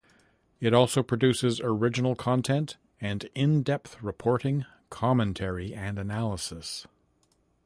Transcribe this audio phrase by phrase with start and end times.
[0.59, 6.87] It also produces original content and in-depth reporting, commentary, and analysis.